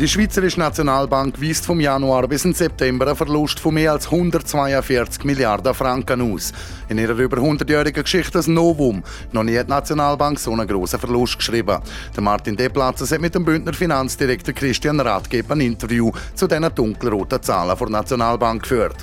[0.00, 5.24] Die Schweizerische Nationalbank weist vom Januar bis im September einen Verlust von mehr als 142
[5.24, 6.54] Milliarden Franken aus.
[6.88, 9.02] In ihrer über 100-jährigen Geschichte ein Novum.
[9.30, 11.80] Noch nie hat die Nationalbank so einen grossen Verlust geschrieben.
[12.16, 17.42] Der Martin Deplatz hat mit dem Bündner Finanzdirektor Christian Rathgeber ein Interview zu diesen dunkelroten
[17.42, 18.96] Zahlen der Nationalbank geführt.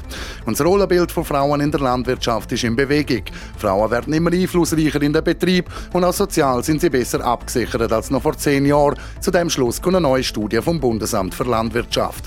[0.47, 3.21] Und das Rollenbild von Frauen in der Landwirtschaft ist in Bewegung.
[3.59, 8.09] Frauen werden immer einflussreicher in den Betrieb und auch sozial sind sie besser abgesichert als
[8.09, 8.97] noch vor zehn Jahren.
[9.19, 12.23] Zu dem Schluss kommt eine neue Studie vom Bundesamt für Landwirtschaft.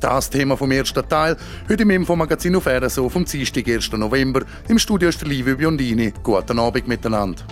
[0.00, 1.36] Das Thema vom ersten Teil,
[1.68, 3.92] heute im Infomagazin auf RSO vom Dienstag, 1.
[3.92, 4.40] November.
[4.66, 6.12] Im Studio ist Livio Biondini.
[6.20, 7.44] Guten Abend miteinander.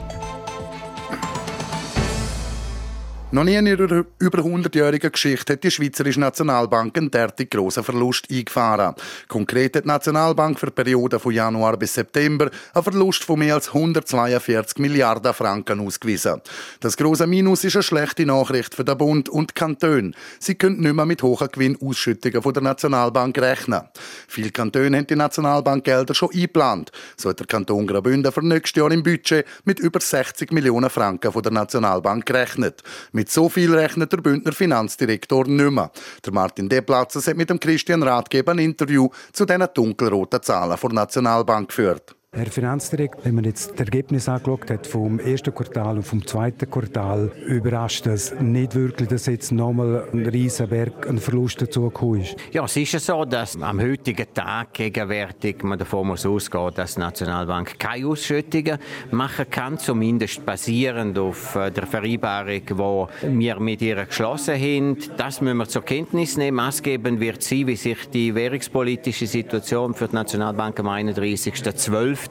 [3.34, 8.30] Noch nie in ihrer über 100-jährigen Geschichte hat die Schweizerische Nationalbank einen derartig grossen Verlust
[8.30, 8.94] eingefahren.
[9.26, 13.54] Konkret hat die Nationalbank für die Periode von Januar bis September einen Verlust von mehr
[13.54, 16.42] als 142 Milliarden Franken ausgewiesen.
[16.78, 20.12] Das große Minus ist eine schlechte Nachricht für den Bund und die Kantone.
[20.38, 23.82] Sie können nicht mehr mit hohen Gewinnausschüttungen von der Nationalbank rechnen.
[24.28, 26.92] Viele Kantone haben die Nationalbank Gelder schon eingeplant.
[27.16, 31.32] So hat der Kanton Graubünden für nächstes Jahr im Budget mit über 60 Millionen Franken
[31.32, 32.84] von der Nationalbank gerechnet.
[33.10, 35.90] Mit mit so viel rechnet der Bündner Finanzdirektor nicht mehr.
[36.26, 40.92] Der Martin Deplatzes hat mit dem Christian Ratgeber ein Interview zu diesen dunkelroten Zahlen der
[40.92, 42.14] Nationalbank geführt.
[42.36, 46.68] Herr Finanzdirektor, wenn man jetzt das Ergebnis angeschaut hat vom ersten Quartal und vom zweiten
[46.68, 52.34] Quartal, überrascht das nicht wirklich, dass jetzt nochmal ein riesen Berg an Verlust dazugekommen ist?
[52.50, 56.94] Ja, es ist ja so, dass am heutigen Tag gegenwärtig man davon muss ausgehen, dass
[56.94, 58.78] die Nationalbank keine Ausschüttungen
[59.12, 62.62] machen kann, zumindest basierend auf äh, der Vereinbarung,
[63.22, 64.98] die wir mit ihr geschlossen haben.
[65.16, 66.56] Das müssen wir zur Kenntnis nehmen.
[66.56, 72.23] Maßgebend wird sein, wie sich die währungspolitische Situation für die Nationalbank am 31.12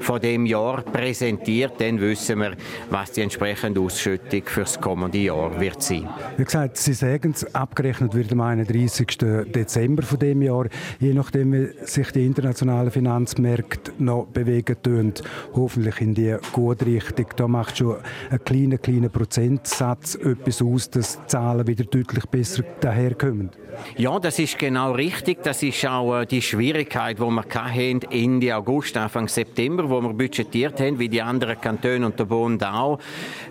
[0.00, 2.52] von dem Jahr präsentiert, dann wissen wir,
[2.90, 6.08] was die entsprechende Ausschüttung für das kommende Jahr wird sein.
[6.36, 9.06] Wie gesagt, Sie sagen es, abgerechnet wird am 31.
[9.18, 10.66] Dezember von dem Jahr,
[11.00, 15.12] je nachdem, wie sich die internationalen Finanzmärkte noch bewegen tun,
[15.54, 17.26] hoffentlich in die gute Richtung.
[17.36, 17.96] Da macht schon
[18.30, 23.50] ein kleiner, kleiner Prozentsatz etwas aus, dass die Zahlen wieder deutlich besser daherkommen.
[23.96, 25.42] Ja, das ist genau richtig.
[25.42, 30.12] Das ist auch äh, die Schwierigkeit, die wir hatten Ende August, Anfang September, wo wir
[30.12, 32.98] budgetiert haben, wie die anderen Kantone und der Bund auch.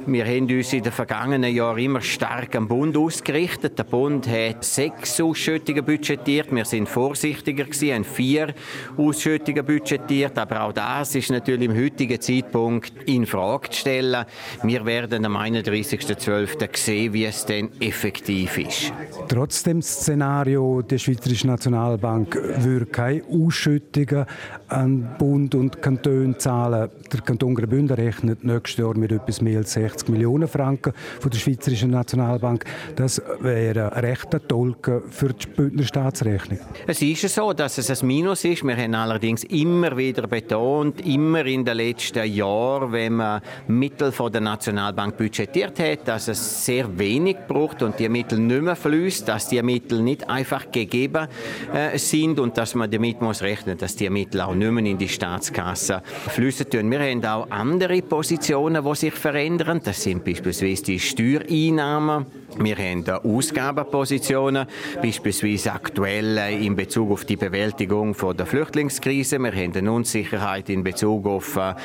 [0.06, 3.78] Wir haben uns in den vergangenen Jahren immer stark am Bund ausgerichtet.
[3.78, 6.48] Der Bund hat sechs Ausschüttungen budgetiert.
[6.52, 8.54] Wir sind vorsichtiger gewesen, haben vier
[8.98, 10.38] Ausschüttungen budgetiert.
[10.38, 14.26] Aber auch das ist natürlich im heutigen Zeitpunkt in Frage zu stellen.
[14.64, 16.78] Wir werden am 31.12.
[16.78, 18.94] sehen, wie es denn effektiv ist.
[19.28, 19.82] Trotzdem
[20.18, 24.26] Szenario der Schweizerischen Nationalbank würde keine Ausschüttungen
[24.70, 26.90] an Bund und Kanton zahlen.
[27.12, 31.38] Der Kanton Graubünden rechnet nächstes Jahr mit etwas mehr als 60 Millionen Franken von der
[31.38, 32.66] Schweizerischen Nationalbank.
[32.96, 36.60] Das wäre ein rechter Tolken für die Bündner Staatsrechnung.
[36.86, 38.64] Es ist so, dass es ein Minus ist.
[38.64, 44.32] Wir haben allerdings immer wieder betont, immer in den letzten Jahren, wenn man Mittel von
[44.32, 49.28] der Nationalbank budgetiert hat, dass es sehr wenig braucht und die Mittel nicht mehr fließt,
[49.28, 51.28] dass die Mittel nicht einfach gegeben
[51.74, 54.98] äh, sind und dass man damit muss rechnen, dass die Mittel auch nicht mehr in
[54.98, 56.92] die Staatskasse fließen tun.
[56.92, 59.82] Wir haben auch andere Positionen, die sich verändern.
[59.84, 62.26] Das sind beispielsweise die Steuereinnahmen.
[62.60, 64.66] Wir haben Ausgabenpositionen,
[65.00, 69.38] beispielsweise aktuell äh, in Bezug auf die Bewältigung der Flüchtlingskrise.
[69.38, 71.76] Wir haben eine Unsicherheit in Bezug auf äh,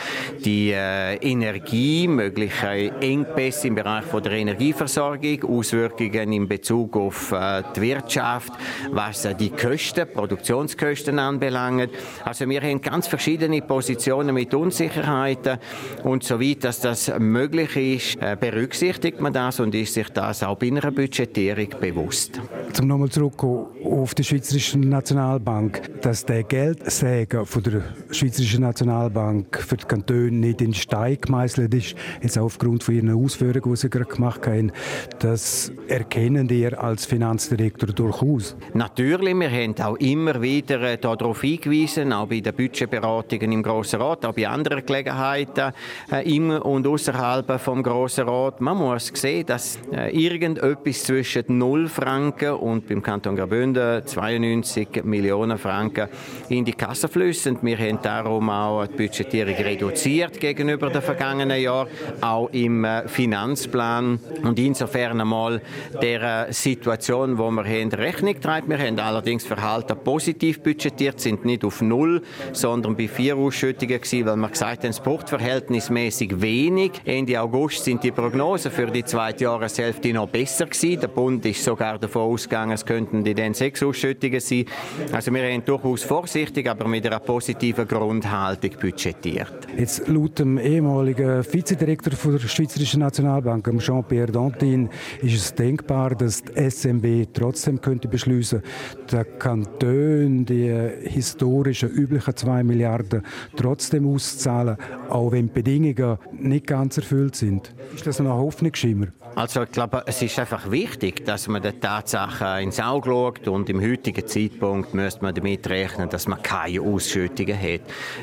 [0.43, 7.35] die äh, Energie, mögliche Engpässe im Bereich der Energieversorgung, Auswirkungen in Bezug auf
[7.77, 8.53] die Wirtschaft,
[8.91, 11.91] was die Kosten, Produktionskosten anbelangt.
[12.25, 15.59] Also wir haben ganz verschiedene Positionen mit Unsicherheiten
[16.05, 20.69] und soweit dass das möglich ist, berücksichtigt man das und ist sich das auch bei
[20.69, 22.41] einer Budgetierung bewusst.
[22.73, 29.77] Zum nochmal zurückkommen auf die Schweizerische Nationalbank, dass der Geldsäger von der Schweizerischen Nationalbank für
[29.77, 33.91] die Kantone nicht in Stein gemeißelt ist, jetzt auch aufgrund von ihren Ausführungen, die sie
[33.91, 34.73] gerade gemacht haben,
[35.19, 38.57] das erkennen ihr als Finanzdirektor durchaus?
[38.73, 44.01] Natürlich, wir haben auch immer wieder äh, darauf hingewiesen, auch bei den Budgetberatungen im Grossen
[44.01, 45.75] Rat, auch bei anderen Gelegenheiten
[46.11, 48.63] äh, im und außerhalb vom Grossen Rat.
[48.63, 55.59] Man muss sehen, dass äh, irgendetwas zwischen 0 Franken und beim Kanton Graubünden 92 Millionen
[55.59, 56.09] Franken
[56.49, 57.59] in die Kasse fließen.
[57.63, 61.89] Wir haben darum auch die Budgetierung reduziert gegenüber den vergangenen Jahren,
[62.21, 64.21] auch im äh, Finanzplan.
[64.43, 65.61] Und insofern einmal
[66.01, 68.69] der Situation, wo wir haben, Rechnung treibt.
[68.69, 72.23] Wir haben allerdings Verhalten positiv budgetiert, sind nicht auf Null,
[72.53, 76.93] sondern bei vier Ausschüttungen gewesen, weil wir gesagt haben, es braucht verhältnismäßig wenig.
[77.05, 81.01] Ende August sind die Prognosen für die zweite Jahreshälfte noch besser gewesen.
[81.01, 84.67] Der Bund ist sogar davon ausgegangen, es könnten die dann sechs Ausschüttungen sein.
[85.13, 89.67] Also wir haben durchaus vorsichtig, aber mit einer positiven Grundhaltung budgetiert.
[89.77, 94.89] Jetzt laut dem ehemaligen Vizedirektor der Schweizerischen Nationalbank, Jean-Pierre Dantin,
[95.23, 98.63] ist es denkbar, dass die SMB trotzdem könnte beschließen,
[99.11, 103.23] der Kanton die historischen üblichen 2 Milliarden
[103.57, 104.77] trotzdem auszahlen,
[105.09, 107.75] auch wenn die Bedingungen nicht ganz erfüllt sind.
[107.95, 109.09] Ist das ein Hoffnungsschimmer?
[109.35, 113.71] Also ich glaube, es ist einfach wichtig, dass man der Tatsache ins Auge schaut und
[113.71, 117.81] im heutigen Zeitpunkt müsste man damit rechnen, dass man keine Ausschüttungen hat.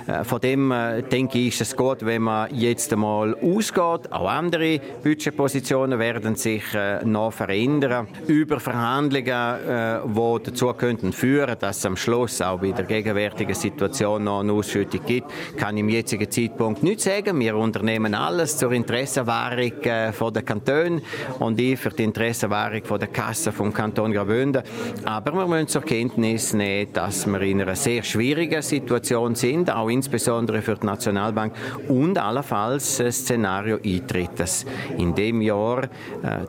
[0.08, 4.12] Äh, von dem äh, denke ich, ist es gut, wenn man jetzt einmal ausgeht.
[4.12, 8.08] Auch andere Budgetpositionen werden sich äh, noch verändern.
[8.28, 14.24] Über Verhandlungen, die dazu könnten führen, dass es am Schluss auch bei der gegenwärtigen Situation
[14.24, 15.28] noch eine Ausschüttung gibt,
[15.58, 17.40] kann ich im jetzigen Zeitpunkt nicht sagen.
[17.40, 21.02] Wir unternehmen alles zur Interessenwahrung der Kantone
[21.40, 24.64] und ich für die Interessenwahrung der Kasse vom Kanton Graubünden.
[25.06, 29.90] Aber wir müssen zur Kenntnis nehmen, dass wir in einer sehr schwierigen Situation sind, auch
[29.90, 31.54] insbesondere für die Nationalbank
[31.88, 34.66] und allenfalls ein Szenario eintritt, dass
[34.98, 35.88] in dem Jahr äh,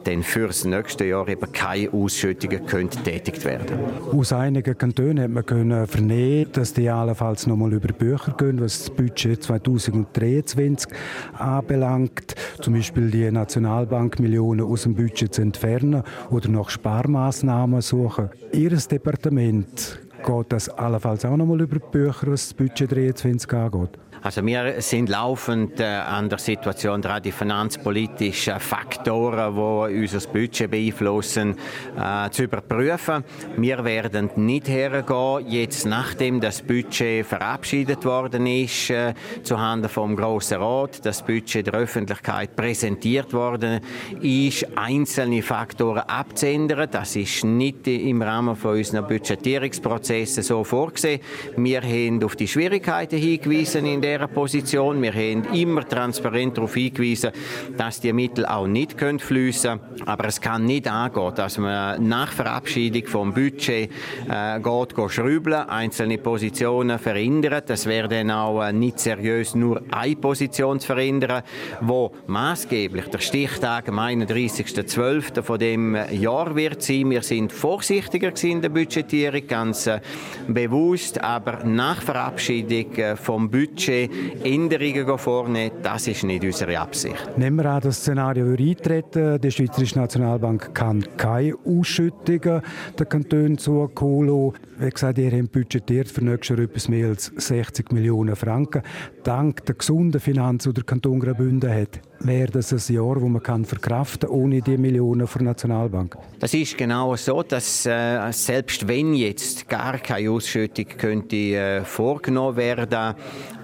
[0.05, 2.67] dann für das nächste Jahr eben keine Ausschüttungen
[3.05, 3.79] tätigt werden
[4.13, 8.61] Aus einigen Kantonen hat man können vernehmen, dass die allenfalls noch mal über Bücher gehen,
[8.61, 10.91] was das Budget 2023
[11.39, 12.35] anbelangt.
[12.61, 17.40] Zum Beispiel die Nationalbank Millionen aus dem Budget zu entfernen oder nach Sparmaßnahmen
[17.81, 18.31] suchen.
[18.53, 23.53] Ihr Departement geht das allenfalls auch noch mal über die Bücher, was das Budget 23
[23.53, 23.99] angeht?
[24.23, 30.71] Also wir sind laufend äh, an der Situation dran, die finanzpolitischen Faktoren, die unser Budget
[30.71, 31.57] beeinflussen,
[31.97, 33.25] äh, zu überprüfen.
[33.57, 40.61] Wir werden nicht hergehen, jetzt nachdem das Budget verabschiedet worden ist, äh, zuhanden vom Grossen
[40.61, 43.81] Rat, das Budget der Öffentlichkeit präsentiert worden
[44.21, 46.89] ist, einzelne Faktoren abzuändern.
[46.91, 51.21] Das ist nicht im Rahmen von unseren Budgetierungsprozessen so vorgesehen.
[51.57, 55.03] Wir haben auf die Schwierigkeiten hingewiesen in dieser Position.
[55.03, 57.31] Wir haben immer transparent darauf hingewiesen,
[57.77, 60.07] dass die Mittel auch nicht fließen können.
[60.07, 63.91] Aber es kann nicht angehen, dass man nach Verabschiedung vom Budget
[64.29, 67.71] äh, geht, geht schrübeln, einzelne Positionen verändert.
[67.71, 71.43] Das wäre dann auch äh, nicht seriös, nur eine Position zu verändern,
[71.81, 75.43] wo maßgeblich der Stichtag am 31.12.
[75.43, 77.11] von dem Jahr wird sein.
[77.11, 80.01] Wir sind vorsichtiger in der Budgetierung, ganz äh,
[80.49, 84.00] bewusst, aber nach Verabschiedung äh, vom Budget
[84.45, 87.37] Änderungen vornehmen, das ist nicht unsere Absicht.
[87.37, 89.41] Nehmen wir an, das Szenario würde eintreten.
[89.41, 92.63] Die Schweizerische Nationalbank kann keine Ausschüttungen
[92.99, 97.93] der Kantone zukommen Wie gesagt, ihr habt budgetiert für nächstes Jahr etwas mehr als 60
[97.93, 98.83] Millionen Franken.
[99.25, 103.43] Dank der gesunden Finanz, die der Kanton Graubünden hat, wäre das ein Jahr, wo man
[103.43, 106.17] kann verkraften ohne die Millionen der Nationalbank?
[106.39, 112.57] Das ist genau so, dass äh, selbst wenn jetzt gar keine Ausschüttung könnte äh, vorgenommen
[112.57, 113.15] werden,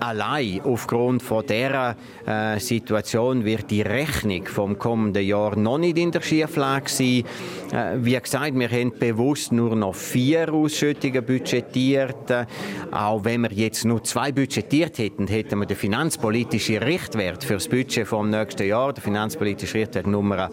[0.01, 6.11] allein aufgrund von dieser äh, Situation wird die Rechnung vom kommenden Jahr noch nicht in
[6.11, 7.25] der Schieflage sein.
[7.73, 12.31] Äh, wie gesagt, wir haben bewusst nur noch vier Ausschüttungen budgetiert.
[12.31, 12.47] Äh,
[12.91, 17.69] auch wenn wir jetzt nur zwei budgetiert hätten, hätten wir den finanzpolitischen Richtwert für das
[17.69, 20.51] Budget vom nächsten Jahr, der finanzpolitische Richtwert Nummer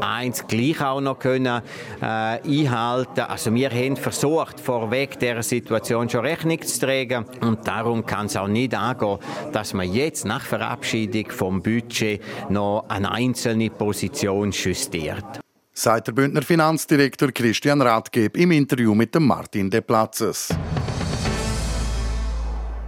[0.00, 1.62] eins, gleich auch noch können
[2.00, 3.20] äh, einhalten.
[3.20, 8.36] Also wir haben versucht, vorweg der Situation schon Rechnung zu tragen und darum kann es
[8.36, 9.18] auch nicht angehen,
[9.52, 15.40] dass man jetzt nach Verabschiedung vom Budget noch eine einzelne Position justiert.
[15.72, 20.54] Seit der Bündner Finanzdirektor Christian Rathgeb im Interview mit dem Martin De Platzes.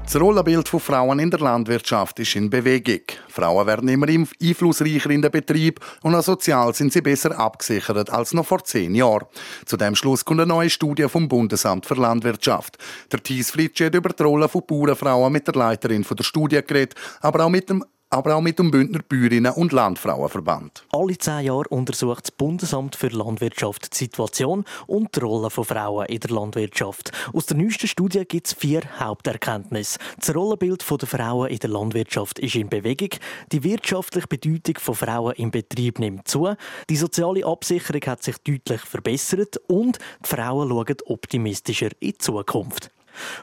[0.06, 3.00] Das Rollenbild von Frauen in der Landwirtschaft ist in Bewegung.
[3.28, 8.32] Frauen werden immer einflussreicher in den Betrieb und auch sozial sind sie besser abgesichert als
[8.32, 9.26] noch vor zehn Jahren.
[9.64, 12.78] Zu dem Schluss kommt eine neue Studie vom Bundesamt für Landwirtschaft.
[13.10, 16.94] Der Thies Flitsche hat über die Rolle von Bauernfrauen mit der Leiterin der Studie geredet,
[17.20, 20.84] aber auch mit dem aber auch mit dem Bündner Bäuerinnen- und Landfrauenverband.
[20.92, 26.06] Alle zehn Jahre untersucht das Bundesamt für Landwirtschaft die Situation und die Rolle von Frauen
[26.06, 27.12] in der Landwirtschaft.
[27.32, 29.98] Aus der neuesten Studie gibt es vier Haupterkenntnisse.
[30.18, 33.10] Das Rollenbild der Frauen in der Landwirtschaft ist in Bewegung.
[33.52, 36.54] Die wirtschaftliche Bedeutung von Frauen im Betrieb nimmt zu.
[36.88, 42.90] Die soziale Absicherung hat sich deutlich verbessert und die Frauen schauen optimistischer in die Zukunft.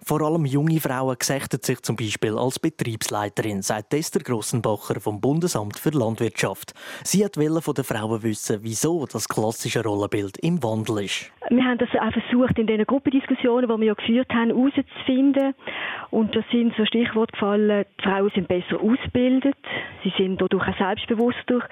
[0.06, 5.80] Vor allem junge Frauen gesächten sich zum Beispiel als Betriebsleiterin, sagt Esther Grossenbacher vom Bundesamt
[5.80, 6.74] für Landwirtschaft.
[7.04, 11.32] Sie hat von den Frauen wissen, wieso das klassische Rollenbild im Wandel ist.
[11.50, 15.54] Wir haben das auch versucht, in den Gruppendiskussionen, die wir ja geführt haben, herauszufinden.
[16.10, 19.58] Und da sind so Stichworte gefallen, die Frauen sind besser ausgebildet,
[20.04, 21.68] sie sind dadurch auch selbstbewusster.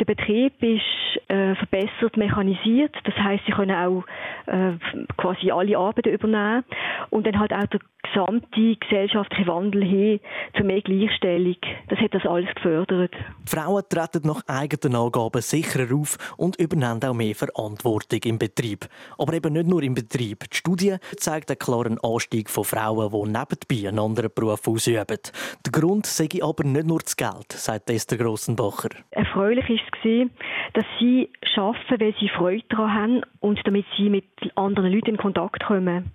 [0.00, 4.04] Der Betrieb ist äh, verbessert mechanisiert, das heißt, sie können auch
[4.46, 4.72] äh,
[5.16, 6.64] quasi alle Arbeiten übernehmen.
[7.10, 10.20] Und dann halt auch der gesamte gesellschaftliche Wandel hin
[10.56, 11.56] zu mehr Gleichstellung.
[11.88, 13.12] Das hat das alles gefördert.
[13.12, 18.86] Die Frauen treten nach eigenen Angaben sicherer auf und übernehmen auch mehr Verantwortung im Betrieb.
[19.18, 20.44] Aber eben nicht nur im Betrieb.
[20.50, 25.18] Die Studie zeigt einen klaren Anstieg von Frauen, die nebenbei einen anderen Beruf ausüben.
[25.64, 28.90] Der Grund sei aber nicht nur das Geld, sagt Esther Grossenbacher.
[29.10, 30.28] Erfreulich war es,
[30.72, 35.16] dass sie arbeiten, weil sie Freude daran haben und damit sie mit anderen Leuten in
[35.16, 36.12] Kontakt kommen.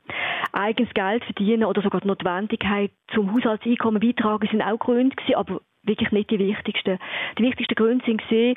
[0.53, 5.61] Eigenes Geld verdienen oder sogar die Notwendigkeit zum Haushaltseinkommen beitragen sind auch Gründe gewesen, aber
[5.83, 6.99] wirklich nicht die wichtigsten.
[7.37, 8.55] Die wichtigsten Gründe sind gesehen,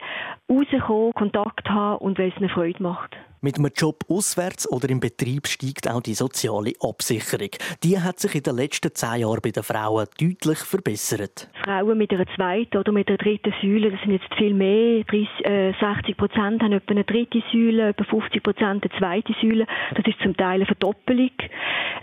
[0.48, 3.16] rauskommen, Kontakt haben und weil es eine Freude macht.
[3.44, 7.48] Mit einem Job auswärts oder im Betrieb steigt auch die soziale Absicherung.
[7.82, 11.48] Die hat sich in den letzten zehn Jahren bei den Frauen deutlich verbessert.
[11.64, 15.02] Frauen mit einer zweiten oder mit einer dritten Säule, das sind jetzt viel mehr.
[15.02, 19.66] 30, äh, 60 Prozent haben etwa eine dritte Säule, etwa 50 Prozent eine zweite Säule.
[19.96, 21.32] Das ist zum Teil eine Verdoppelung.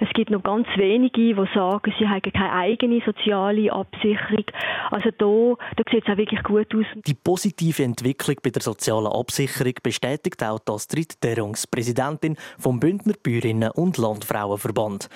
[0.01, 4.43] Es gibt noch ganz wenige, die sagen, sie haben keine eigene soziale Absicherung.
[4.91, 6.85] Also da, da sieht es auch wirklich gut aus.
[7.07, 11.28] Die positive Entwicklung bei der sozialen Absicherung bestätigt auch das dritte
[11.71, 15.09] Präsidentin vom Bündner Bäuerinnen- und Landfrauenverband.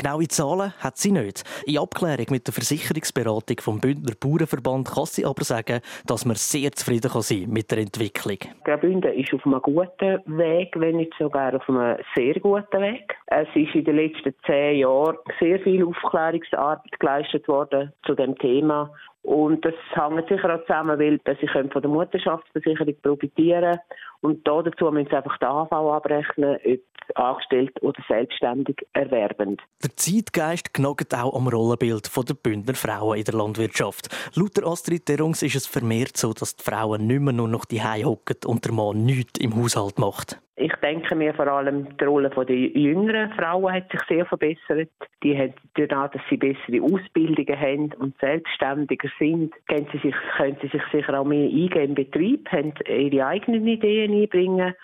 [0.00, 1.42] Genaue Zahlen hat sie nicht.
[1.66, 6.70] In Abklärung mit der Versicherungsberatung vom Bündner Bauernverband kann sie aber sagen, dass man sehr
[6.70, 8.38] zufrieden kann sein mit der Entwicklung.
[8.64, 13.16] Graubünden ist auf einem guten Weg, wenn nicht sogar auf einem sehr guten Weg.
[13.26, 18.92] Es ist in den letzten zehn Jahren sehr viel Aufklärungsarbeit geleistet worden zu dem Thema.
[19.22, 23.78] Und das hängt sicher auch zusammen, weil sie können von der Mutterschaftsversicherung profitieren
[24.20, 26.80] und da dazu müssen sie einfach den AV abrechnen, ob
[27.14, 29.62] angestellt oder selbstständig erwerbend.
[29.82, 34.08] Der Zeitgeist knockt auch am Rollenbild der Bündner Frauen in der Landwirtschaft.
[34.34, 37.64] Laut der Astrid Derungs ist es vermehrt so, dass die Frauen nicht mehr nur noch
[37.64, 40.38] die hocken und der Mann nichts im Haushalt macht.
[40.60, 44.90] Ich denke mir vor allem, die Rolle der jüngeren Frauen hat sich sehr verbessert.
[45.22, 50.56] Die haben dadurch, dass sie bessere Ausbildungen haben und selbstständiger sind, können sie sich, können
[50.60, 54.74] sie sich sicher auch mehr eingehen im Betrieb, haben ihre eigenen Ideen einbringen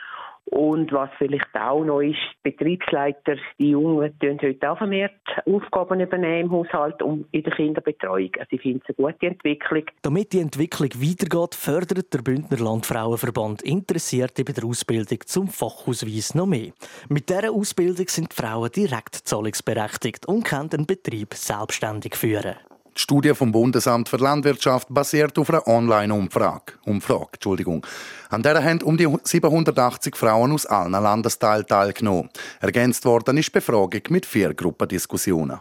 [0.46, 5.14] und was vielleicht auch noch ist, Betriebsleiter, die Jungen, tun heute auch vermehrt
[5.46, 8.30] Aufgaben übernehmen im Haushalt und in der Kinderbetreuung.
[8.38, 9.84] Also ich finde es eine gute Entwicklung.
[10.02, 16.46] Damit die Entwicklung weitergeht, fördert der Bündner Landfrauenverband Interessierte bei der Ausbildung zum Fachausweis noch
[16.46, 16.72] mehr.
[17.08, 22.56] Mit dieser Ausbildung sind die Frauen direkt zahlungsberechtigt und können den Betrieb selbstständig führen.
[22.96, 26.74] Die Studie vom Bundesamt für Landwirtschaft basiert auf einer Online-Umfrage.
[26.84, 27.84] Umfrage, Entschuldigung.
[28.30, 32.30] An der haben um die 780 Frauen aus allen Landesteilen teilgenommen.
[32.60, 35.58] Ergänzt worden ist die Befragung mit vier Gruppendiskussionen.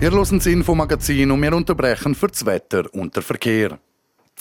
[0.00, 3.78] Ihr hören das Infomagazin und wir unterbrechen für das Wetter und den Verkehr.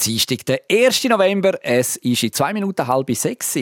[0.06, 1.04] Dienstag, der 1.
[1.06, 1.58] November.
[1.62, 3.58] Es ist in zwei Minuten halb sechs.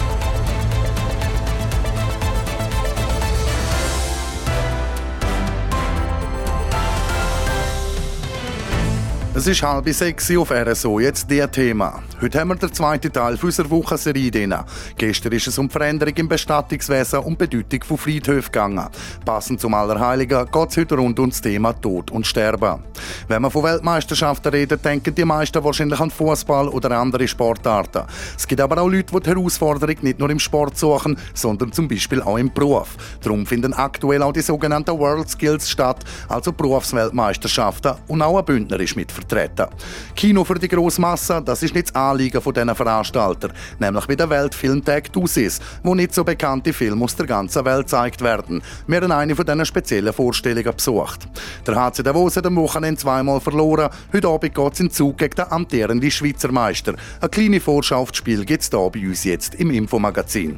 [9.33, 12.03] Es ist halb sechs auf RSO, jetzt der Thema.
[12.19, 14.53] Heute haben wir den zweiten Teil unserer Wochenserie drin.
[14.97, 18.89] Gestern ist es um Veränderung im Bestattungswesen und Bedeutung von Friedhöfen gegangen.
[19.23, 22.83] Passend zum Allerheiligen geht es heute rund um das Thema Tod und Sterben.
[23.29, 28.03] Wenn man von Weltmeisterschaften redet, denken die meisten wahrscheinlich an Fußball oder andere Sportarten.
[28.37, 31.87] Es gibt aber auch Leute, die die Herausforderung nicht nur im Sport suchen, sondern zum
[31.87, 32.97] Beispiel auch im Beruf.
[33.23, 38.79] Darum finden aktuell auch die sogenannten World Skills statt, also Berufsweltmeisterschaften, und auch ein Bündner
[38.81, 39.67] ist mit vertreten.
[40.15, 44.15] Kino für die grosse Masse, das ist nicht das Anliegen von diesen Veranstaltern, nämlich wie
[44.15, 48.61] der Weltfilmtag Dusis, wo nicht so bekannte Filme aus der ganzen Welt gezeigt werden.
[48.87, 51.27] Wir haben eine von diesen speziellen Vorstellungen besucht.
[51.65, 53.89] Der HC Davos hat am Wochenende zweimal verloren.
[54.13, 56.95] Heute Abend geht es in Zug gegen den amtierenden Schweizer Meister.
[57.19, 60.57] Eine kleine Vorschau auf das Spiel gibt es hier bei uns jetzt im Infomagazin.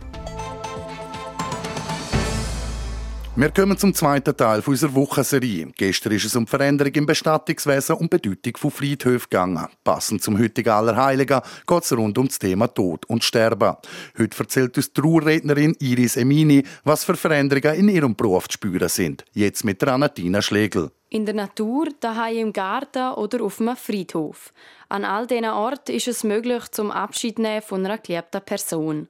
[3.36, 5.68] Wir kommen zum zweiten Teil unserer Wochenserie.
[5.76, 9.68] Gestern ist es um die Veränderung im Bestattungswesen und Bedeutung von Friedhöfen gegangen.
[9.84, 13.76] Passend zum heutigen Allerheiligen geht es rund um das Thema Tod und Sterben.
[14.20, 18.88] Heute erzählt uns die Trauerrednerin Iris Emini, was für Veränderungen in ihrem Beruf zu spüren
[18.88, 19.26] sind.
[19.34, 20.92] Jetzt mit der Anatina Schlegel.
[21.10, 24.54] In der Natur, daheim im Garten oder auf einem Friedhof.
[24.90, 29.08] An all diesen Orten ist es möglich, zum Abschied nehmen von einer geliebten Person.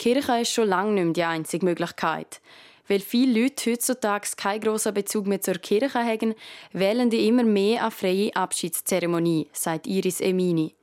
[0.00, 2.40] Die Kirche ist schon lange nicht mehr die einzige Möglichkeit.
[2.90, 6.34] Weil viele Leute heutzutage keinen grossen Bezug mehr zur Kirche haben,
[6.72, 10.74] wählen die immer mehr eine freie Abschiedszeremonie, sagt Iris Emini.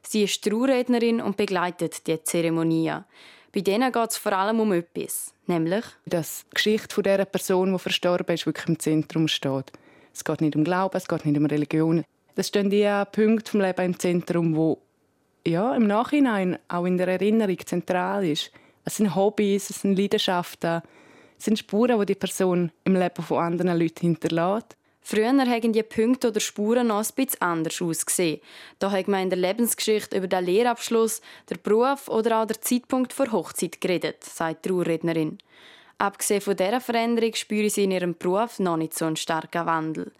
[0.00, 2.92] Sie ist Traurednerin und begleitet die Zeremonie.
[3.52, 7.78] Bei denen geht es vor allem um etwas, nämlich dass die Geschichte der Person, die
[7.80, 9.72] verstorben ist, wirklich im Zentrum steht.
[10.14, 12.04] Es geht nicht um Glauben, es geht nicht um Religion.
[12.36, 14.78] Das stehen die Punkte vom Leben im Zentrum, wo
[15.44, 18.52] ja im Nachhinein auch in der Erinnerung zentral ist.
[18.84, 20.82] Es sind Hobbys, es sind Leidenschaften,
[21.38, 24.76] sind Spuren, die die Person im Leben von anderen Leuten hinterlässt.
[25.08, 28.40] Früher haben die Punkte oder Spuren noch ein bisschen anders ausgesehen.
[28.80, 33.16] Da hat man in der Lebensgeschichte über den Lehrabschluss, den Beruf oder auch den Zeitpunkt
[33.16, 35.38] der Hochzeit geredet, sagt die Trauerrednerin.
[35.98, 40.10] Abgesehen von dieser Veränderung spüren sie in ihrem Beruf noch nicht so einen starken Wandel.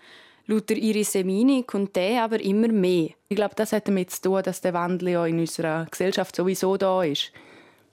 [0.46, 3.10] Laut Iris Semini kommt der aber immer mehr.
[3.28, 6.76] Ich glaube, das hat damit zu tun, dass der Wandel ja in unserer Gesellschaft sowieso
[6.76, 7.32] da ist.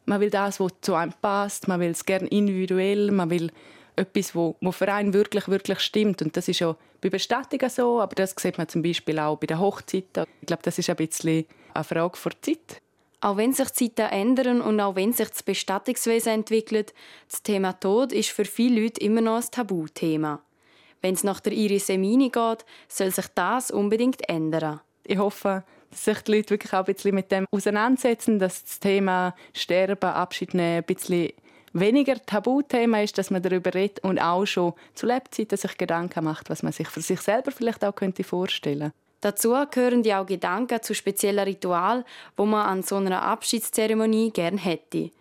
[0.05, 3.51] Man will das, was zu einem passt, man will es gerne individuell, man will
[3.95, 6.21] etwas, wo, wo für einen wirklich, wirklich stimmt.
[6.21, 9.47] Und das ist ja bei Bestattungen so, aber das sieht man zum Beispiel auch bei
[9.47, 10.25] den Hochzeiten.
[10.41, 12.81] Ich glaube, das ist ein bisschen eine Frage der Zeit.
[13.21, 16.93] Auch wenn sich die Zeiten ändern und auch wenn sich das Bestattungswesen entwickelt,
[17.29, 20.41] das Thema Tod ist für viele Leute immer noch ein Tabuthema.
[21.01, 24.81] Wenn es nach der Iris Semini geht, soll sich das unbedingt ändern.
[25.05, 25.63] Ich hoffe,
[25.93, 30.53] sich die Leute wirklich auch ein bisschen mit dem auseinandersetzen, dass das Thema Sterben, Abschied
[30.53, 31.31] nehmen ein bisschen
[31.73, 36.49] weniger Tabuthema ist, dass man darüber redet und auch schon zu Lebzeiten sich Gedanken macht,
[36.49, 40.81] was man sich für sich selber vielleicht auch könnte vorstellen Dazu gehören ja auch Gedanken
[40.81, 42.03] zu speziellen Ritualen,
[42.35, 45.11] wo man an so einer Abschiedszeremonie gern hätte.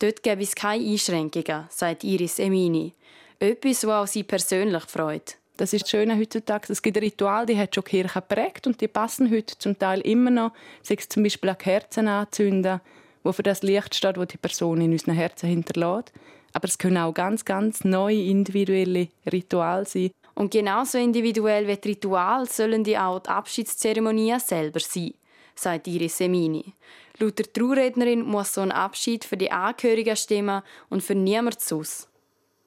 [0.00, 2.92] Dort gäbe es keine Einschränkungen, sagt Iris Emini.
[3.38, 5.36] Etwas, was auch sie persönlich freut.
[5.56, 6.72] Das ist das Schöne heutzutage.
[6.72, 10.00] Es gibt Rituale, die hat schon die Kirche geprägt und die passen heute zum Teil
[10.00, 10.52] immer noch.
[10.82, 12.80] Sei es zum Beispiel Kerzen anzünden,
[13.22, 16.12] wo für das Licht steht, wo die Person in unseren Herzen hinterlässt.
[16.54, 20.10] Aber es können auch ganz, ganz neue individuelle Rituale sein.
[20.34, 25.14] Und genauso individuell wie die Ritual sollen die auch die Abschiedszeremonien selber sein,
[25.54, 26.72] sagt Iris Semini.
[27.18, 32.08] Laut der Traurednerin muss so ein Abschied für die Angehörigen stimmen und für niemand sonst.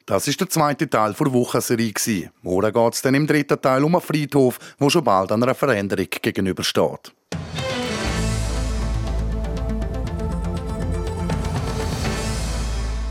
[0.08, 2.30] Das ist der zweite Teil der Wochenserie.
[2.44, 6.08] Morgen geht es dann im dritten Teil um einen Friedhof, der schon bald einer Veränderung
[6.22, 7.14] gegenübersteht.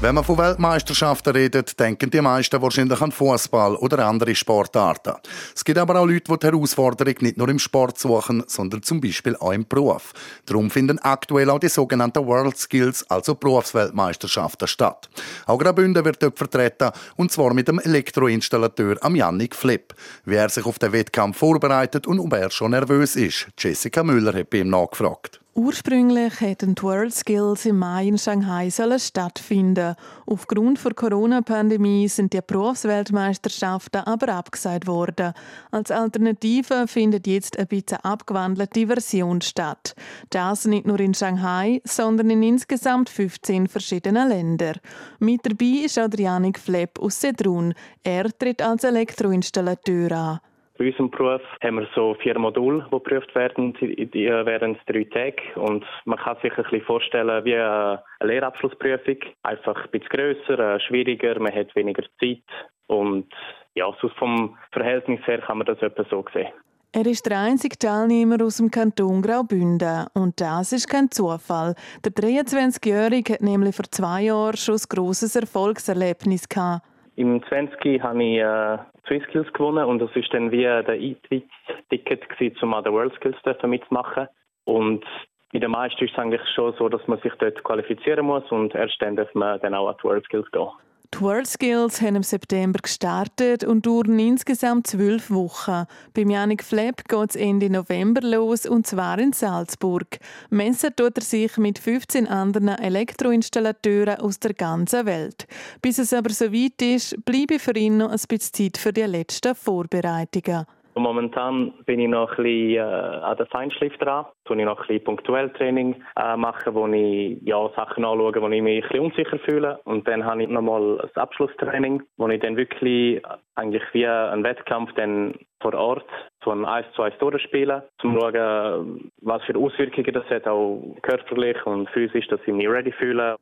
[0.05, 5.15] Wenn man von Weltmeisterschaften redet, denken die meisten wahrscheinlich an Fußball oder andere Sportarten.
[5.57, 9.01] Es gibt aber auch Leute, die die Herausforderung nicht nur im Sport suchen, sondern zum
[9.01, 10.13] Beispiel auch im Beruf.
[10.45, 15.09] Darum finden aktuell auch die sogenannten World Skills, also Berufsweltmeisterschaften, statt.
[15.47, 19.95] Auch Graubünden wird dort vertreten, und zwar mit dem Elektroinstallateur am Yannick Flip.
[20.27, 24.35] Wie er sich auf den Wettkampf vorbereitet und ob er schon nervös ist, Jessica Müller
[24.35, 25.41] hat bei ihm nachgefragt.
[25.57, 29.95] Ursprünglich hätten die World Skills im Mai in Shanghai sollen stattfinden.
[30.27, 35.33] Aufgrund der Corona-Pandemie sind die Berufsweltmeisterschaften aber abgesagt worden.
[35.71, 39.95] Als Alternative findet jetzt eine bisschen abgewandelte Version statt.
[40.31, 44.81] Das nicht nur in Shanghai, sondern in insgesamt 15 verschiedenen Ländern.
[45.21, 47.75] Mit dabei ist Adrianik Flepp aus Sedrun.
[48.03, 50.41] Er tritt als Elektroinstallateur an.
[50.85, 55.43] Bei unserem Beruf haben wir so vier Module, die geprüft werden während drei Tage.
[55.55, 59.17] Und man kann sich ein bisschen vorstellen wie eine Lehrabschlussprüfung.
[59.45, 62.45] Einfach ein bisschen grösser, äh, schwieriger, man hat weniger Zeit.
[62.87, 63.33] Und
[63.75, 66.53] ja, so vom Verhältnis her kann man das etwa so sehen.
[66.93, 70.05] Er ist der einzige Teilnehmer aus dem Kanton Graubünden.
[70.13, 71.77] Und das ist kein Zufall.
[72.05, 76.85] Der 23-Jährige hat nämlich vor zwei Jahren schon ein grosses Erfolgserlebnis gehabt.
[77.17, 78.03] Im 20.
[78.03, 82.93] habe ich äh, Skills gewonnen und das ist dann wie der Eintrittsticket um an den
[82.93, 84.29] World Skills mitzumachen.
[84.65, 85.05] Und
[85.53, 88.75] in den meisten ist es eigentlich schon so, dass man sich dort qualifizieren muss und
[88.75, 90.69] erst dann darf man dann auch an die World Skills gehen.
[91.15, 95.85] Die World Skills haben im September gestartet und dauern insgesamt zwölf Wochen.
[96.13, 100.19] Beim Janik Flepp geht es Ende November los und zwar in Salzburg.
[100.51, 105.47] Messen tut er sich mit 15 anderen Elektroinstallateuren aus der ganzen Welt.
[105.81, 109.03] Bis es aber so weit ist, bleibe für ihn noch ein bisschen Zeit für die
[109.03, 110.67] letzten Vorbereitungen.
[110.95, 114.87] Momentan bin ich noch ein bisschen äh, an der Feinschliff dran, wo ich noch ein
[114.87, 119.05] bisschen punktuell Training äh, mache, wo ich ja, Sachen anschaue, wo ich mich ein bisschen
[119.05, 119.81] unsicher fühle.
[119.85, 123.23] Und dann habe ich nochmal ein Abschlusstraining, wo ich dann wirklich
[123.57, 126.09] eigentlich wie ein Wettkampf dann vor Ort
[126.43, 131.65] von 1 zu 1 durchspiele, um zu schauen, was für Auswirkungen das hat, auch körperlich
[131.67, 133.37] und physisch, dass ich mich ready fühle.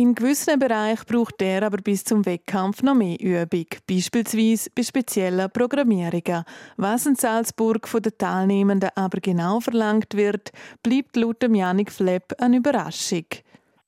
[0.00, 5.50] In gewissen Bereichen braucht er aber bis zum Wettkampf noch mehr Übung, beispielsweise bei speziellen
[5.50, 6.44] Programmierungen.
[6.76, 10.52] Was in Salzburg von den Teilnehmenden aber genau verlangt wird,
[10.84, 13.26] bleibt laut Janik Flepp eine Überraschung.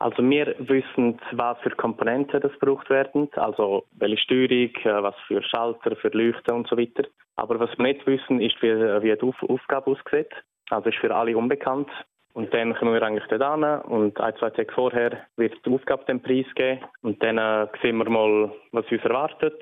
[0.00, 5.44] Also wir wissen, was für Komponenten das gebraucht werden, also welche Steuerung, äh, was für
[5.44, 7.04] Schalter, für Leuchten und so weiter.
[7.36, 10.32] Aber was wir nicht wissen, ist, wie, wie die Aufgabe aussieht.
[10.70, 11.88] Also ist für alle unbekannt.
[12.32, 16.04] Und dann kommen wir eigentlich dort an und ein, zwei Tage vorher wird die Aufgabe
[16.04, 19.60] den Preis geben und dann äh, sehen wir mal, was uns erwartet.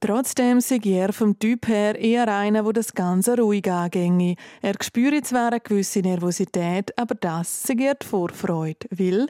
[0.00, 4.36] Trotzdem sei er vom Typ her eher einer, der das Ganze ruhig anginge.
[4.62, 8.86] Er spüre zwar eine gewisse Nervosität, aber das sei er die Vorfreude.
[8.90, 9.28] Will?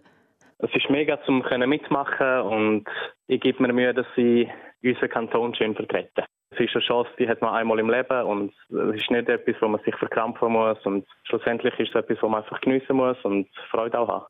[0.59, 2.85] Es ist mega zum mitmachen und
[3.27, 4.49] ich gebe mir Mühe, dass ich
[4.83, 6.25] unseren Kanton schön vertrete.
[6.53, 9.55] Es ist eine Chance, die hat man einmal im Leben und es ist nicht etwas,
[9.61, 13.17] wo man sich verkrampfen muss und schlussendlich ist es etwas, wo man einfach geniessen muss
[13.23, 14.27] und Freude auch haben.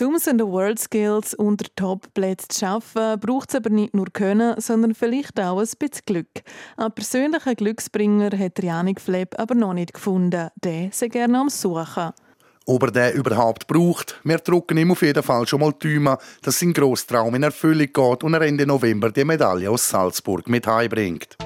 [0.00, 4.58] Um in den World Skills unter Top-Plätzen zu schaffen, braucht es aber nicht nur Können,
[4.58, 6.30] sondern vielleicht auch ein bisschen Glück.
[6.78, 10.48] Einen persönlichen Glücksbringer hat Janik Fleb aber noch nicht gefunden.
[10.64, 12.12] Der sei gerne am Suchen.
[12.66, 16.60] Ob er den überhaupt braucht, wir drücken ihm auf jeden Fall schon mal Daumen, dass
[16.60, 21.36] sein Grosstraum in Erfüllung geht und er Ende November die Medaille aus Salzburg mit heimbringt.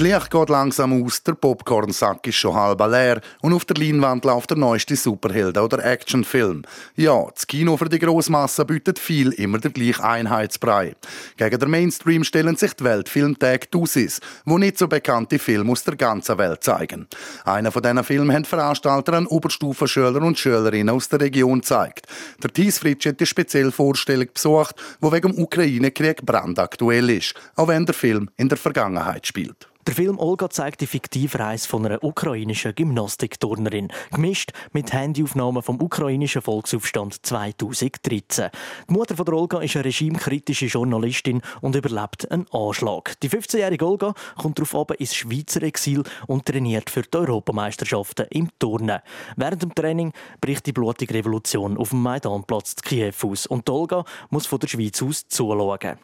[0.00, 4.24] Das Licht geht langsam aus, der Popcornsack ist schon halb leer und auf der Leinwand
[4.24, 6.62] läuft der neueste Superhelden- oder Actionfilm.
[6.96, 10.96] Ja, das Kino für die Grossmasse bietet viel immer der gleiche Einheitsbrei.
[11.36, 15.96] Gegen den Mainstream stellen sich die Weltfilmtage Dusis, wo nicht so bekannte Filme aus der
[15.96, 17.06] ganzen Welt zeigen.
[17.44, 22.06] Einer von diesen Filmen haben Veranstalter an Oberstufenschüler und Schülerinnen aus der Region gezeigt.
[22.42, 27.68] Der Thies Fritsch hat die spezielle Vorstellung besucht, wo wegen dem Ukraine-Krieg brandaktuell ist, auch
[27.68, 29.68] wenn der Film in der Vergangenheit spielt.
[29.90, 35.82] Der Film Olga zeigt die fiktive Reise von einer ukrainischen Gymnastikturnerin, gemischt mit Handyaufnahmen vom
[35.82, 38.50] ukrainischen Volksaufstand 2013.
[38.88, 43.18] Die Mutter von Olga ist eine regimekritische Journalistin und überlebt einen Anschlag.
[43.18, 48.48] Die 15-jährige Olga kommt darauf ab ins Schweizer Exil und trainiert für die Europameisterschaften im
[48.60, 49.00] Turnen.
[49.34, 54.04] Während dem Training bricht die blutige Revolution auf dem Maidanplatz zu Kiew aus und Olga
[54.28, 55.98] muss von der Schweiz aus zuschauen.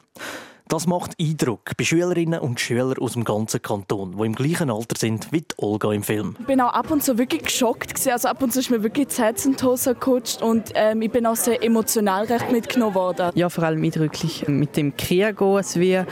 [0.69, 4.97] Das macht Eindruck bei Schülerinnen und Schülern aus dem ganzen Kanton, die im gleichen Alter
[4.99, 6.35] sind wie Olga im Film.
[6.41, 7.95] Ich bin auch ab und zu wirklich geschockt.
[7.95, 8.11] Gewesen.
[8.11, 11.03] Also ab und zu ist mir wirklich das Herz in die Hose gerutscht und ähm,
[11.03, 13.31] ich bin auch sehr emotional recht mitgenommen worden.
[13.37, 14.49] Ja, vor allem eindrücklich.
[14.49, 16.07] Mit dem Krieg gehen, es wie ein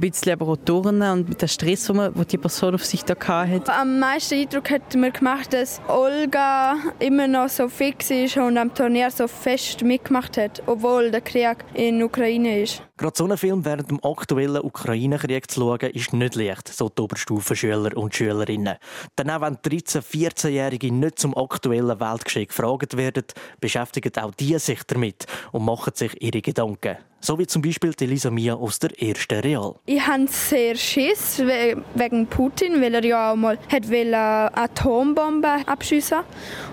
[0.00, 3.72] bisschen aber auch turnen und mit dem Stress, den die Person auf sich da hatte.
[3.72, 8.74] Am meisten Eindruck hat mir gemacht, dass Olga immer noch so fix ist und am
[8.74, 12.82] Turnier so fest mitgemacht hat, obwohl der Krieg in der Ukraine ist.
[13.00, 17.00] Gerade so einen Film während dem aktuellen Ukraine-Krieg zu schauen, ist nicht leicht, so die
[17.00, 18.76] Oberstufenschüler und Schülerinnen.
[19.18, 23.24] Denn auch wenn 13-, 14-Jährige nicht zum aktuellen Weltgeschehen gefragt werden,
[23.58, 26.98] beschäftigen auch die sich damit und machen sich ihre Gedanken.
[27.20, 29.76] So wie zum Beispiel Elisa Mia aus der ersten Real.
[29.86, 33.90] Ich habe sehr Schiss wegen Putin, weil er ja auch mal hat
[34.58, 36.18] Atombomben abschiessen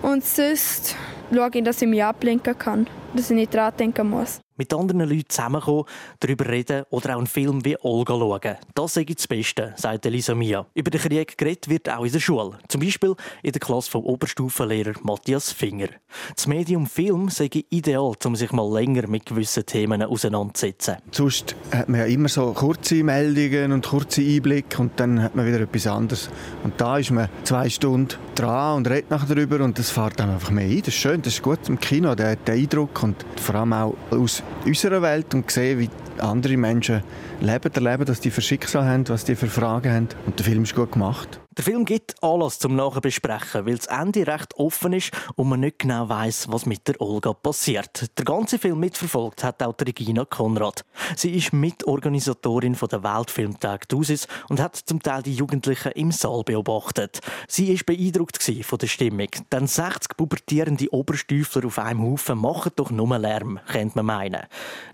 [0.01, 0.93] und sonst
[1.33, 5.01] schaue ich, dass ich mich ablenken kann, dass ich nicht dran denken muss mit anderen
[5.01, 5.85] Leuten zusammenkommen,
[6.19, 8.57] darüber reden oder auch einen Film wie Olga schauen.
[8.75, 10.65] Das ist das Beste, sagt Elisa Mia.
[10.73, 12.57] Über den Krieg geredet wird auch in der Schule.
[12.67, 15.87] Zum Beispiel in der Klasse vom Oberstufenlehrer Matthias Finger.
[16.35, 20.97] Das Medium Film sei ideal, um sich mal länger mit gewissen Themen auseinanderzusetzen.
[21.11, 25.45] Sonst hat man ja immer so kurze Meldungen und kurze Einblicke und dann hat man
[25.45, 26.29] wieder etwas anderes.
[26.63, 30.29] Und da ist man zwei Stunden dran und redet nachher darüber und das fährt dann
[30.29, 30.79] einfach mehr ein.
[30.79, 33.95] Das ist schön, das ist gut im Kino, der, der Eindruck und vor allem auch
[34.11, 37.03] aus unserer Welt und sehen, wie andere Menschen
[37.41, 40.07] leben, erleben, dass die für Schicksal haben, was die für Fragen haben.
[40.25, 41.39] Und der Film ist gut gemacht.
[41.57, 45.79] Der Film gibt alles zum Nachbesprechen, weil das Ende recht offen ist und man nicht
[45.79, 48.15] genau weiß, was mit der Olga passiert.
[48.15, 50.85] Der ganze Film mitverfolgt hat auch Regina Konrad.
[51.15, 56.43] Sie ist Mitorganisatorin von der Weltfilmtag Dusis und hat zum Teil die Jugendlichen im Saal
[56.43, 57.21] beobachtet.
[57.47, 59.29] Sie ist beeindruckt von der Stimmung.
[59.51, 64.43] Denn 60 pubertierende Oberstüfler auf einem Haufen machen doch nur Lärm, könnte man meinen.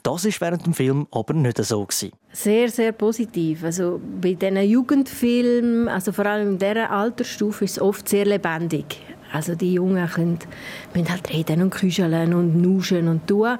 [0.01, 2.13] Das ist während dem Film aber nicht so gewesen.
[2.35, 3.63] Sehr, sehr positiv.
[3.63, 9.01] Also bei diesen Jugendfilmen, also vor allem in dieser Altersstufe ist es oft sehr lebendig.
[9.31, 10.39] Also die Jungen können,
[10.93, 13.57] können halt reden und küscheln und nuschen und tun.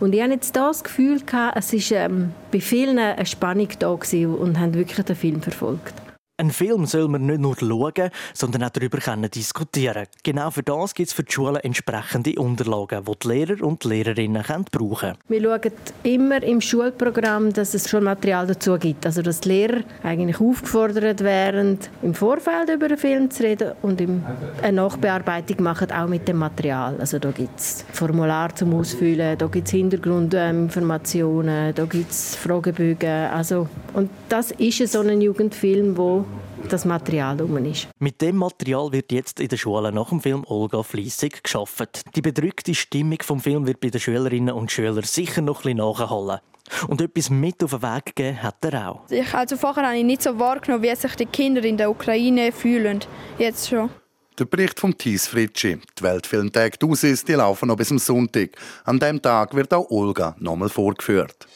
[0.00, 1.20] Und ich hatte jetzt das Gefühl,
[1.54, 5.94] es war ähm, bei vielen eine Spannung da und haben wirklich den Film verfolgt.
[6.38, 11.08] Ein Film soll man nicht nur schauen, sondern auch darüber diskutieren Genau für das gibt
[11.08, 15.16] es für die Schulen entsprechende Unterlagen, die die Lehrer und die Lehrerinnen brauchen können.
[15.28, 15.72] Wir schauen
[16.02, 19.06] immer im Schulprogramm, dass es schon Material dazu gibt.
[19.06, 24.02] Also dass die Lehrer eigentlich aufgefordert werden, im Vorfeld über den Film zu reden und
[24.02, 26.96] eine Nachbearbeitung machen, auch mit dem Material.
[26.98, 33.30] Also da gibt es Formular zum Ausfüllen, da gibt es Hintergrundinformationen, da gibt es Fragebögen.
[33.30, 36.25] Also, und das ist so ein Jugendfilm, wo
[36.68, 37.88] das Material rum ist.
[37.98, 41.86] Mit dem Material wird jetzt in der Schule nach dem Film Olga fließig geschaffen.
[42.14, 45.78] Die bedrückte Stimmung vom Film wird bei den Schülerinnen und Schülern sicher noch ein bisschen
[45.78, 46.40] nachholen.
[46.88, 49.00] Und etwas mit auf den Weg gegeben hat er auch.
[49.10, 52.50] Ich, also vorher habe ich nicht so wahrgenommen, wie sich die Kinder in der Ukraine
[52.52, 53.00] fühlen.
[53.38, 53.90] Jetzt schon.
[54.38, 55.78] Der Bericht von Thies Fritschi.
[55.98, 58.50] Die Weltfilmtage Dusis, die laufen noch bis zum Sonntag.
[58.84, 61.46] An dem Tag wird auch Olga nochmal vorgeführt.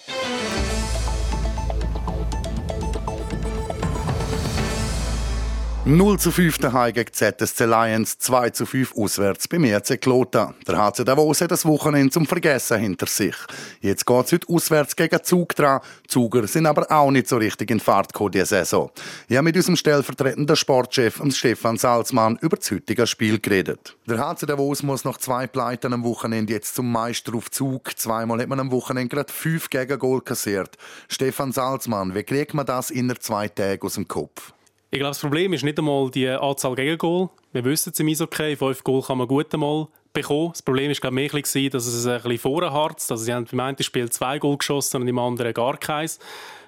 [5.86, 10.52] 0 zu 5 daheim gegen ZSC Lions, 2 zu 5 auswärts beim ERC Klota.
[10.68, 13.34] Der HC Davos hat das Wochenende zum Vergessen hinter sich.
[13.80, 15.80] Jetzt geht es heute auswärts gegen Zug dran.
[16.06, 18.90] Zuger sind aber auch nicht so richtig in Fahrt gekommen diese Saison.
[19.26, 23.96] Ich habe mit unserem stellvertretenden Sportchef Stefan Salzmann über das heutige Spiel geredet.
[24.06, 27.98] Der HC Davos muss nach zwei Pleiten am Wochenende jetzt zum Meister auf Zug.
[27.98, 30.76] Zweimal hat man am Wochenende gerade fünf Gegengol kassiert.
[31.08, 34.52] Stefan Salzmann, wie kriegt man das in zwei Tagen aus dem Kopf?
[34.92, 37.30] Ich glaube, das Problem ist nicht einmal die Anzahl Gegengol.
[37.52, 40.50] Wir wissen es im Eishockey, fünf Goal kann man gut einmal bekommen.
[40.50, 43.08] Das Problem war mehr, dass es ein bisschen vorharzt.
[43.12, 46.18] Also sie haben im einen Spiel zwei Goal geschossen und im anderen gar keins.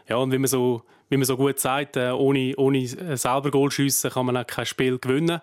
[0.08, 3.72] Ja, und wie man so, wie man so gut sagt, äh, ohne, ohne selber Goal
[3.72, 5.40] schiessen kann man auch kein Spiel gewinnen.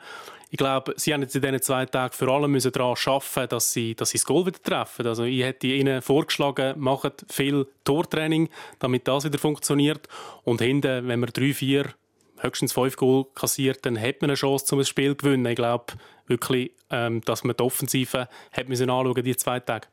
[0.49, 3.73] Ich glaube, sie haben jetzt in diesen zwei Tagen vor allem müssen daran arbeiten, dass
[3.73, 5.05] sie, dass sie das Goal wieder treffen.
[5.05, 8.47] Also ich hätte ihnen vorgeschlagen, macht viel Tortraining,
[8.79, 10.07] damit das wieder funktioniert.
[10.45, 11.93] Und hinten, wenn wir drei, vier
[12.41, 15.45] höchstens fünf Goal kassiert, dann hat man eine Chance, um das Spiel zu gewinnen.
[15.45, 15.93] Ich glaube
[16.27, 19.87] wirklich, ähm, dass man die Offensive hat müssen anschauen, die zwei Tage.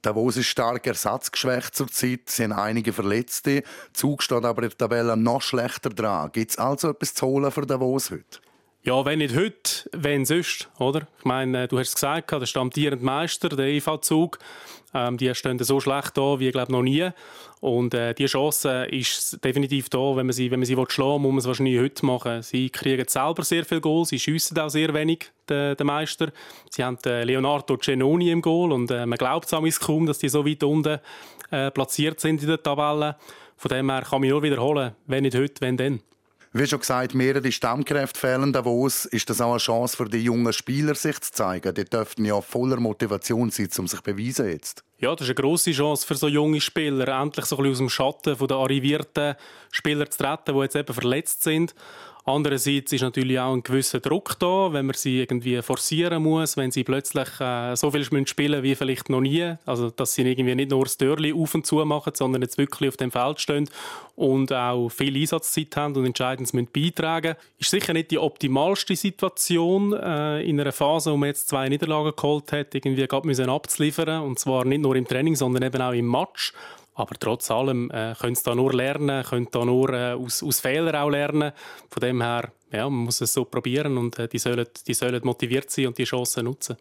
[0.00, 3.62] Davos ist stark ersatzgeschwächt zurzeit, es sind einige Verletzte.
[3.92, 6.32] Zug steht aber in der Tabelle noch schlechter dran.
[6.32, 8.40] Gibt es also etwas zu holen für Davos heute?
[8.84, 11.06] Ja, wenn nicht heute, wenn sonst, oder?
[11.20, 14.40] Ich meine, du hast es gesagt, der stammtierende Meister, der EV-Zug,
[14.92, 17.08] ähm, die stehen so schlecht da wie, glaube noch nie.
[17.60, 21.30] Und äh, die Chance ist definitiv da, wenn man sie, wenn man sie schlagen will,
[21.30, 22.42] muss man es wahrscheinlich heute machen.
[22.42, 26.32] Sie kriegen selber sehr viel Goal, sie schiessen auch sehr wenig, der, der Meister.
[26.68, 30.28] Sie haben äh, Leonardo Genoni im Goal und äh, man glaubt es kaum, dass die
[30.28, 30.98] so weit unten
[31.52, 33.14] äh, platziert sind in der Tabelle.
[33.56, 36.00] Von dem her kann ich nur wiederholen, wenn nicht heute, wenn dann.
[36.54, 39.06] Wie schon gesagt, mehrere Stammkräfte fehlen Davos.
[39.06, 41.74] Ist das auch eine Chance für die jungen Spieler, sich zu zeigen?
[41.74, 44.84] Die dürften ja voller Motivation sein, um sich zu beweisen jetzt.
[44.98, 47.78] Ja, das ist eine grosse Chance für so junge Spieler, endlich so ein bisschen aus
[47.78, 49.34] dem Schatten der arrivierten
[49.70, 51.74] Spieler zu treten, die jetzt eben verletzt sind.
[52.24, 56.70] Andererseits ist natürlich auch ein gewisser Druck da, wenn man sie irgendwie forcieren muss, wenn
[56.70, 59.54] sie plötzlich äh, so viel spielen wie vielleicht noch nie.
[59.66, 62.90] Also, dass sie irgendwie nicht nur das Türli auf und zu machen, sondern jetzt wirklich
[62.90, 63.68] auf dem Feld stehen
[64.14, 67.34] und auch viel Einsatzzeit haben und entscheidend müssen beitragen.
[67.58, 72.12] Ist sicher nicht die optimalste Situation äh, in einer Phase, wo man jetzt zwei Niederlagen
[72.14, 75.92] geholt hat, irgendwie gerade müssen abzuliefern und zwar nicht nur im Training, sondern eben auch
[75.92, 76.52] im Match.
[76.94, 80.60] Aber trotz allem äh, können sie da nur lernen, können da nur äh, aus, aus
[80.60, 81.52] Fehlern auch lernen.
[81.88, 85.20] Von dem her, ja, man muss es so probieren und äh, die, sollen, die sollen
[85.24, 86.76] motiviert sein und die Chancen nutzen.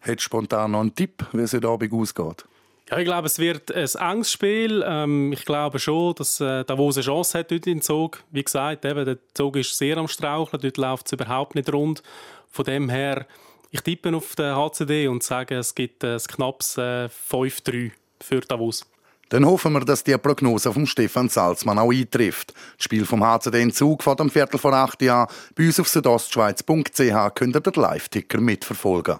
[0.00, 2.44] Hättest du spontan noch einen Tipp, wie es heute Abend ausgeht?
[2.90, 4.84] Ja, ich glaube, es wird ein enges Spiel.
[4.86, 8.22] Ähm, ich glaube schon, dass äh, Davos eine Chance hat dort in Zug.
[8.30, 12.02] Wie gesagt, eben, der Zug ist sehr am Straucheln, dort läuft es überhaupt nicht rund.
[12.50, 13.26] Von dem her,
[13.70, 18.84] ich tippe auf den HCD und sage, es gibt ein knappes äh, 5-3 für Davos.
[19.28, 22.52] Dann hoffen wir, dass die Prognose von Stefan Salzmann auch eintrifft.
[22.76, 25.28] Das Spiel vom HCD in Zug vor dem Viertel vor acht Jahren.
[25.54, 29.18] Bei uns auf südostschweiz.ch könnt ihr den Live-Ticker mitverfolgen.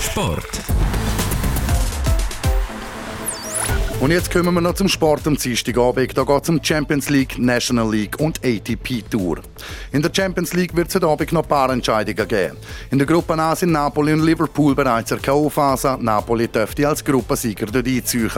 [0.00, 0.64] Sport.
[4.00, 6.16] Und jetzt kommen wir noch zum Sport am Dienstagabend.
[6.16, 9.40] Da geht es um Champions League, National League und ATP Tour.
[9.90, 12.56] In der Champions League wird es heute Abend noch ein paar Entscheidungen geben.
[12.92, 16.00] In der Gruppe A sind Napoli und Liverpool bereits in der K.O.-Phase.
[16.00, 18.30] Napoli dürfte als Gruppensieger dort einziehen.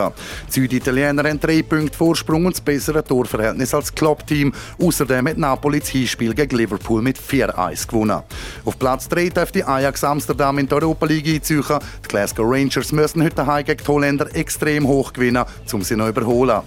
[0.49, 4.55] Die Süditaliener haben drei Punkte Vorsprung und das bessere Torverhältnis als Clubteam.
[4.81, 8.23] Außerdem hat Napoli das Hinspiel gegen Liverpool mit 4-1 gewonnen.
[8.65, 11.63] Auf Platz 3 dürfte Ajax Amsterdam in der Europa League einziehen.
[12.03, 16.07] Die Glasgow Rangers müssen heute daheim gegen die Holländer extrem hoch gewinnen um sie noch
[16.07, 16.61] zu überholen.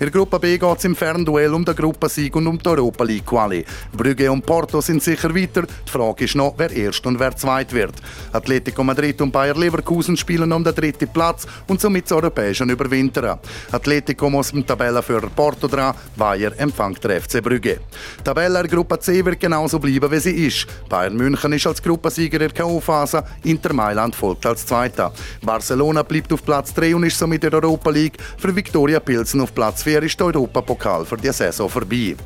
[0.00, 3.04] In der Gruppe B geht es im Fernduell um den Gruppensieg und um die Europa
[3.04, 3.64] League Quali.
[3.96, 5.62] Brügge und Porto sind sicher weiter.
[5.62, 7.94] Die Frage ist noch, wer erst und wer zweit wird.
[8.32, 13.38] Atletico Madrid und Bayer Leverkusen spielen um den dritten Platz und somit das Europäischen überwintern.
[13.72, 17.80] Atletico muss mit Tabellenführer Porto dran, Bayer empfängt der FC Brügge.
[18.18, 20.66] Die Tabelle der Gruppe C wird genauso bleiben, wie sie ist.
[20.88, 25.12] Bayern München ist als Gruppensieger in der K.O.-Phase, Inter Mailand folgt als Zweiter.
[25.42, 28.18] Barcelona bleibt auf Platz 3 und ist somit in der Europa League.
[28.36, 32.16] Für Viktoria Pilsen auf Platz 4 ist der Europapokal für die Saison vorbei.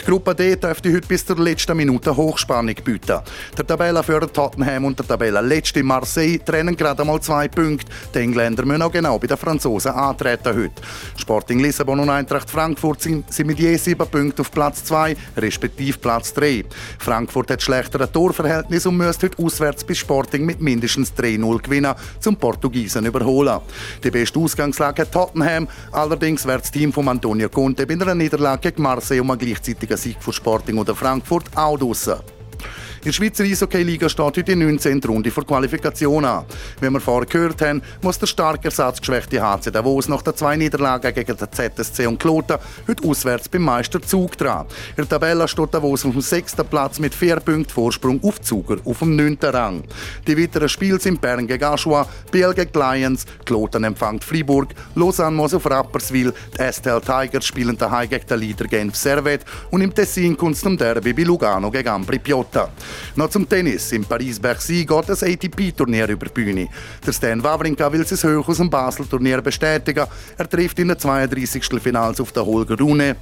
[0.00, 3.20] Die Gruppe D dürfte heute bis zur letzten Minute Hochspannung bieten.
[3.56, 7.86] Der Tabellenführer Tottenham und der Tabellenletzte Marseille trennen gerade mal zwei Punkte.
[8.14, 10.82] Die Engländer müssen auch genau bei den Franzosen antreten heute.
[11.16, 16.32] Sporting Lissabon und Eintracht Frankfurt sind, mit je sieben Punkten auf Platz 2, respektive Platz
[16.34, 16.64] 3.
[16.98, 22.36] Frankfurt hat schlechtere Torverhältnis und müsste heute auswärts bis Sporting mit mindestens 3-0 gewinnen, zum
[22.36, 23.60] Portugiesen überholen.
[24.02, 25.51] Die beste Ausgangslage hat Tottenham,
[25.92, 29.96] allerdings wäre das Team von Antonio Conte bei einer Niederlage gegen Marseille um einen gleichzeitigen
[29.96, 32.16] Sieg von Sporting oder Frankfurt auch draussen.
[33.02, 35.02] In der Schweizer Eishockey-Liga steht heute die 19.
[35.02, 36.44] Runde vor Qualifikation an.
[36.80, 41.12] Wie wir vorher gehört haben, muss der stark ersatzgeschwächte HC Davos nach der zwei Niederlagen
[41.12, 44.66] gegen den ZSC und Kloten heute auswärts beim Meister Zug dran.
[44.90, 48.76] In der Tabelle steht Davos auf dem sechsten Platz mit vier Punkten Vorsprung auf Zuger
[48.84, 49.82] auf dem neunten Rang.
[50.28, 55.54] Die weiteren Spiele sind Bern gegen Aschua, Biel gegen Lions, Kloten empfängt Fribourg, Lausanne muss
[55.54, 60.36] auf Rapperswil, die STL Tigers spielen daheim gegen den Leader Genf Servet und im Tessin
[60.36, 62.70] kommt es zum Derby bei Lugano gegen Ambri Piotta.
[63.16, 63.92] Noch zum Tennis.
[63.92, 66.68] Im Paris-Bercy geht das ATP-Turnier über die Bühne.
[67.06, 70.06] Der Stan Wawrinka will sich hoch aus dem Basel-Turnier bestätigen.
[70.36, 71.64] Er trifft in den 32.
[71.82, 73.16] Finals auf den Holger Rune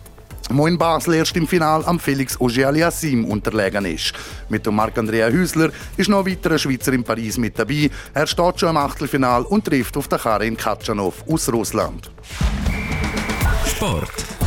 [0.52, 4.12] wo in Basel erst im Final am Felix Auger-Aliassime unterlegen ist.
[4.48, 7.90] Mit dem Marc-Andrea Hüsler ist noch ein weiterer Schweizer in Paris mit dabei.
[8.14, 12.10] Er steht schon im Achtelfinal und trifft auf den Karin Katschanov aus Russland.
[13.66, 14.39] Sport.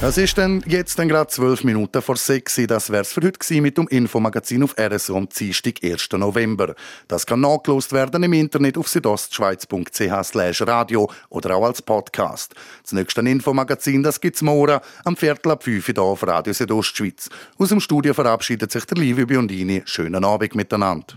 [0.00, 2.54] Es ist dann jetzt dann gerade zwölf Minuten vor sechs.
[2.68, 6.10] Das wär's für heute gewesen mit dem Infomagazin auf RSO am Dienstag, 1.
[6.12, 6.76] November.
[7.08, 12.54] Das kann nachgelost werden im Internet auf südostschweiz.ch radio oder auch als Podcast.
[12.84, 17.28] Das nächste Infomagazin, das gibt's morgen am Viertel ab fünf hier auf Radio Südostschweiz.
[17.58, 19.82] Aus dem Studio verabschiedet sich der Livio Biondini.
[19.84, 21.16] Schönen Abend miteinander.